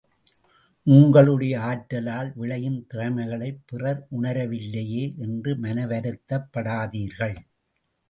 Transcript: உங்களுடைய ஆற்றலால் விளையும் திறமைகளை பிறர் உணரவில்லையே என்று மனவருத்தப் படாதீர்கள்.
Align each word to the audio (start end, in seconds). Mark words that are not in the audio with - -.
உங்களுடைய 0.87 1.59
ஆற்றலால் 1.61 2.31
விளையும் 2.35 2.79
திறமைகளை 2.87 3.51
பிறர் 3.65 4.07
உணரவில்லையே 4.21 5.05
என்று 5.17 5.53
மனவருத்தப் 5.61 6.51
படாதீர்கள். 6.53 7.37